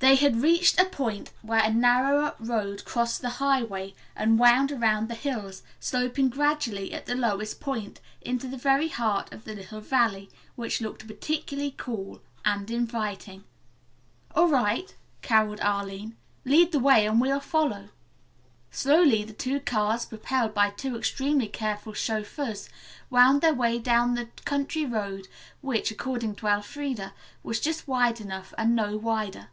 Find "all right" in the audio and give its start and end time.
14.36-14.94